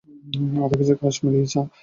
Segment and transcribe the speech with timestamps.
[0.61, 1.53] আধা কেজি কাশ্মীরি মরিচ?